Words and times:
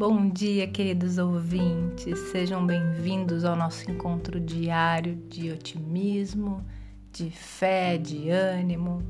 Bom 0.00 0.30
dia, 0.30 0.66
queridos 0.66 1.18
ouvintes. 1.18 2.18
Sejam 2.32 2.66
bem-vindos 2.66 3.44
ao 3.44 3.54
nosso 3.54 3.90
encontro 3.90 4.40
diário 4.40 5.14
de 5.14 5.52
otimismo, 5.52 6.64
de 7.12 7.28
fé, 7.28 7.98
de 7.98 8.30
ânimo. 8.30 9.02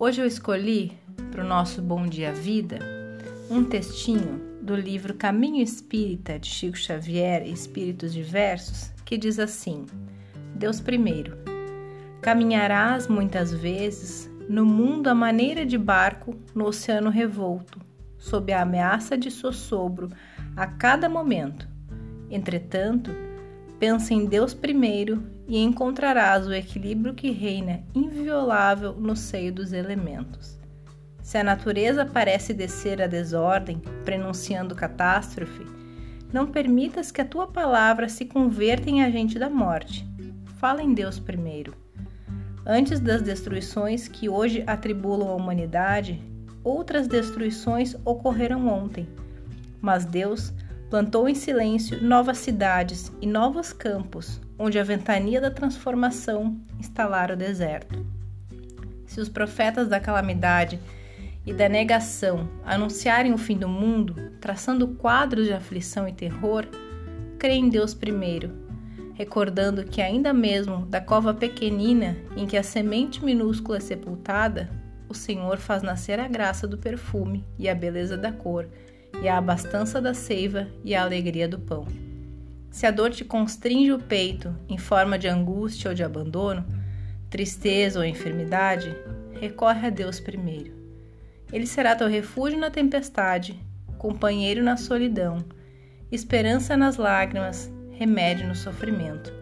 Hoje 0.00 0.22
eu 0.22 0.26
escolhi 0.26 0.96
para 1.30 1.44
o 1.44 1.46
nosso 1.46 1.82
Bom 1.82 2.06
Dia 2.06 2.32
Vida 2.32 2.78
um 3.50 3.62
textinho 3.62 4.40
do 4.62 4.74
livro 4.74 5.12
Caminho 5.12 5.62
Espírita 5.62 6.38
de 6.38 6.48
Chico 6.48 6.78
Xavier 6.78 7.46
e 7.46 7.52
Espíritos 7.52 8.14
Diversos 8.14 8.90
que 9.04 9.18
diz 9.18 9.38
assim: 9.38 9.84
Deus 10.54 10.80
primeiro. 10.80 11.36
Caminharás 12.22 13.08
muitas 13.08 13.52
vezes 13.52 14.30
no 14.48 14.64
mundo 14.64 15.08
à 15.08 15.14
maneira 15.14 15.66
de 15.66 15.76
barco 15.76 16.34
no 16.54 16.64
oceano 16.64 17.10
revolto, 17.10 17.78
sob 18.18 18.52
a 18.52 18.62
ameaça 18.62 19.16
de 19.16 19.30
sossobro 19.30 20.10
a 20.56 20.66
cada 20.66 21.08
momento. 21.08 21.68
Entretanto, 22.30 23.10
pensa 23.78 24.12
em 24.12 24.26
Deus 24.26 24.52
primeiro 24.52 25.22
e 25.46 25.58
encontrarás 25.58 26.46
o 26.46 26.52
equilíbrio 26.52 27.14
que 27.14 27.30
reina 27.30 27.82
inviolável 27.94 28.92
no 28.94 29.16
seio 29.16 29.52
dos 29.52 29.72
elementos. 29.72 30.58
Se 31.22 31.38
a 31.38 31.44
natureza 31.44 32.04
parece 32.04 32.52
descer 32.52 33.00
a 33.00 33.06
desordem, 33.06 33.80
prenunciando 34.04 34.74
catástrofe, 34.74 35.64
não 36.32 36.46
permitas 36.46 37.10
que 37.10 37.20
a 37.20 37.24
tua 37.24 37.46
palavra 37.46 38.08
se 38.08 38.24
converta 38.26 38.90
em 38.90 39.02
agente 39.02 39.38
da 39.38 39.48
morte. 39.48 40.06
Fala 40.58 40.82
em 40.82 40.92
Deus 40.92 41.18
primeiro. 41.18 41.74
Antes 42.66 43.00
das 43.00 43.22
destruições 43.22 44.08
que 44.08 44.28
hoje 44.28 44.62
atribulam 44.66 45.28
a 45.28 45.34
humanidade, 45.34 46.22
outras 46.62 47.06
destruições 47.06 47.96
ocorreram 48.04 48.66
ontem. 48.68 49.08
Mas 49.80 50.04
Deus 50.04 50.52
plantou 50.90 51.28
em 51.28 51.34
silêncio 51.34 52.02
novas 52.02 52.38
cidades 52.38 53.12
e 53.20 53.26
novos 53.26 53.72
campos, 53.72 54.40
onde 54.58 54.78
a 54.78 54.84
ventania 54.84 55.40
da 55.40 55.50
transformação 55.50 56.56
instalara 56.78 57.34
o 57.34 57.36
deserto. 57.36 58.04
Se 59.06 59.20
os 59.20 59.28
profetas 59.28 59.88
da 59.88 60.00
calamidade 60.00 60.80
e 61.46 61.52
da 61.52 61.68
negação 61.68 62.48
anunciarem 62.64 63.32
o 63.32 63.38
fim 63.38 63.56
do 63.56 63.68
mundo, 63.68 64.32
traçando 64.40 64.88
quadros 64.88 65.46
de 65.46 65.52
aflição 65.52 66.06
e 66.08 66.12
terror, 66.12 66.66
crê 67.38 67.54
em 67.54 67.68
Deus 67.68 67.94
primeiro 67.94 68.68
recordando 69.18 69.82
que, 69.82 70.00
ainda 70.00 70.32
mesmo 70.32 70.86
da 70.86 71.00
cova 71.00 71.34
pequenina 71.34 72.16
em 72.36 72.46
que 72.46 72.56
a 72.56 72.62
semente 72.62 73.24
minúscula 73.24 73.78
é 73.78 73.80
sepultada, 73.80 74.70
o 75.08 75.14
Senhor 75.14 75.58
faz 75.58 75.82
nascer 75.82 76.20
a 76.20 76.28
graça 76.28 76.66
do 76.66 76.76
perfume 76.76 77.44
e 77.58 77.68
a 77.68 77.74
beleza 77.74 78.16
da 78.16 78.30
cor, 78.30 78.68
e 79.22 79.28
a 79.28 79.38
abastança 79.38 80.00
da 80.00 80.12
seiva 80.12 80.68
e 80.84 80.94
a 80.94 81.02
alegria 81.02 81.48
do 81.48 81.58
pão. 81.58 81.86
Se 82.70 82.86
a 82.86 82.90
dor 82.90 83.10
te 83.10 83.24
constringe 83.24 83.92
o 83.92 83.98
peito 83.98 84.54
em 84.68 84.76
forma 84.76 85.18
de 85.18 85.26
angústia 85.26 85.88
ou 85.88 85.94
de 85.94 86.04
abandono, 86.04 86.64
tristeza 87.30 87.98
ou 87.98 88.04
enfermidade, 88.04 88.94
recorre 89.40 89.86
a 89.86 89.90
Deus 89.90 90.20
primeiro. 90.20 90.72
Ele 91.52 91.66
será 91.66 91.96
teu 91.96 92.06
refúgio 92.06 92.58
na 92.58 92.70
tempestade, 92.70 93.58
companheiro 93.96 94.62
na 94.62 94.76
solidão, 94.76 95.38
esperança 96.12 96.76
nas 96.76 96.96
lágrimas 96.96 97.70
remédio 97.92 98.46
no 98.46 98.54
sofrimento. 98.54 99.32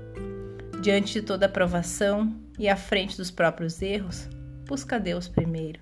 Diante 0.81 1.15
de 1.15 1.23
toda 1.23 1.49
provação 1.49 2.35
e 2.59 2.69
à 2.69 2.77
frente 2.77 3.17
dos 3.17 3.31
próprios 3.31 3.83
erros, 3.83 4.29
busca 4.67 4.99
Deus 4.99 5.29
primeiro. 5.29 5.81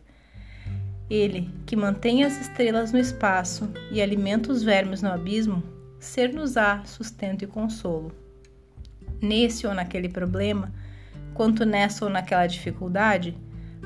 Ele, 1.11 1.51
que 1.67 1.77
mantém 1.77 2.25
as 2.25 2.41
estrelas 2.41 2.93
no 2.93 2.99
espaço 2.99 3.71
e 3.91 4.01
alimenta 4.01 4.53
os 4.53 4.63
vermes 4.63 5.03
no 5.03 5.11
abismo, 5.11 5.63
ser-nos-á 5.99 6.85
sustento 6.85 7.45
e 7.45 7.47
consolo. 7.47 8.13
Nesse 9.21 9.67
ou 9.67 9.75
naquele 9.75 10.09
problema, 10.09 10.73
quanto 11.35 11.65
nessa 11.65 12.05
ou 12.05 12.11
naquela 12.11 12.47
dificuldade, 12.47 13.37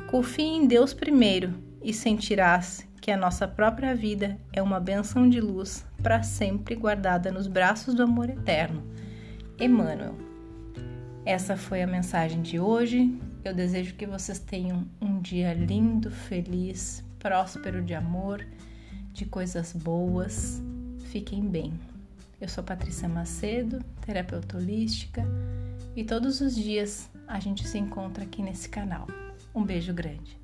confie 0.08 0.44
em 0.44 0.66
Deus 0.66 0.94
primeiro 0.94 1.54
e 1.82 1.92
sentirás 1.92 2.86
que 3.00 3.10
a 3.10 3.16
nossa 3.16 3.48
própria 3.48 3.94
vida 3.94 4.38
é 4.52 4.62
uma 4.62 4.80
benção 4.80 5.28
de 5.28 5.40
luz 5.40 5.84
para 6.02 6.22
sempre 6.22 6.74
guardada 6.74 7.30
nos 7.30 7.46
braços 7.46 7.94
do 7.94 8.02
amor 8.02 8.28
eterno. 8.28 8.82
Emmanuel. 9.58 10.14
Essa 11.24 11.56
foi 11.56 11.82
a 11.82 11.86
mensagem 11.86 12.42
de 12.42 12.58
hoje. 12.60 13.12
Eu 13.48 13.54
desejo 13.54 13.94
que 13.94 14.04
vocês 14.04 14.38
tenham 14.38 14.86
um 15.00 15.22
dia 15.22 15.54
lindo, 15.54 16.10
feliz, 16.10 17.02
próspero 17.18 17.82
de 17.82 17.94
amor, 17.94 18.46
de 19.14 19.24
coisas 19.24 19.72
boas. 19.72 20.62
Fiquem 21.06 21.48
bem. 21.48 21.72
Eu 22.38 22.46
sou 22.46 22.62
Patrícia 22.62 23.08
Macedo, 23.08 23.82
terapeuta 24.04 24.58
holística, 24.58 25.24
e 25.96 26.04
todos 26.04 26.42
os 26.42 26.54
dias 26.54 27.08
a 27.26 27.40
gente 27.40 27.66
se 27.66 27.78
encontra 27.78 28.24
aqui 28.24 28.42
nesse 28.42 28.68
canal. 28.68 29.06
Um 29.54 29.64
beijo 29.64 29.94
grande. 29.94 30.38